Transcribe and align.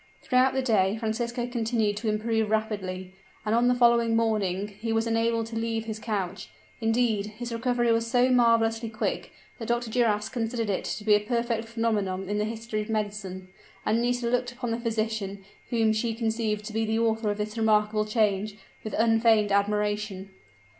Throughout 0.23 0.55
the 0.55 0.63
day 0.63 0.97
Francisco 0.97 1.45
continued 1.45 1.95
to 1.97 2.09
improve 2.09 2.49
rapidly, 2.49 3.13
and 3.45 3.53
on 3.53 3.67
the 3.67 3.75
following 3.75 4.15
morning 4.15 4.69
he 4.79 4.91
was 4.91 5.05
enabled 5.05 5.45
to 5.45 5.55
leave 5.55 5.85
his 5.85 5.99
couch. 5.99 6.49
Indeed, 6.79 7.27
his 7.27 7.53
recovery 7.53 7.91
was 7.91 8.09
so 8.09 8.31
marvelously 8.31 8.89
quick 8.89 9.31
that 9.59 9.67
Dr. 9.67 9.91
Duras 9.91 10.27
considered 10.27 10.71
it 10.71 10.85
to 10.85 11.03
be 11.03 11.13
a 11.13 11.19
perfect 11.19 11.67
phenomenon 11.67 12.27
in 12.27 12.39
the 12.39 12.45
history 12.45 12.81
of 12.81 12.89
medicine; 12.89 13.49
and 13.85 14.01
Nisida 14.01 14.31
looked 14.35 14.51
upon 14.51 14.71
the 14.71 14.79
physician, 14.79 15.45
whom 15.69 15.93
she 15.93 16.15
conceived 16.15 16.65
to 16.65 16.73
be 16.73 16.83
the 16.83 16.97
author 16.97 17.29
of 17.29 17.37
this 17.37 17.55
remarkable 17.55 18.05
change, 18.07 18.57
with 18.83 18.93
unfeigned 18.97 19.51
admiration. 19.51 20.31